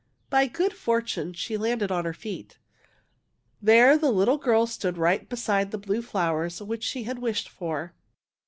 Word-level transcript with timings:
By 0.31 0.47
good 0.47 0.73
fortune 0.73 1.33
she 1.33 1.57
landed 1.57 1.91
on 1.91 2.05
her 2.05 2.13
feet. 2.15 2.57
There 3.61 3.99
the 3.99 4.09
little 4.09 4.39
girl 4.39 4.65
stood 4.65 4.97
right 4.97 5.29
beside 5.29 5.69
the 5.69 5.77
blue 5.77 6.01
flowers 6.01 6.59
which 6.59 6.83
she 6.83 7.03
had 7.03 7.19
wished 7.19 7.47
for. 7.47 7.93